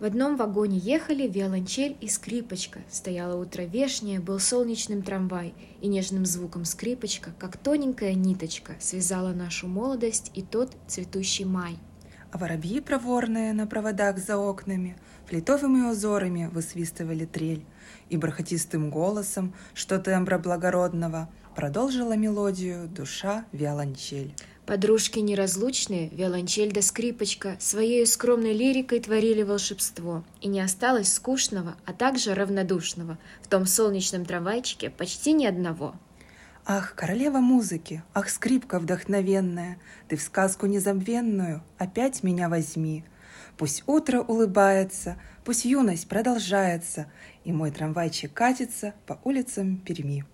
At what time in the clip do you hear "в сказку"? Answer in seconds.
40.16-40.64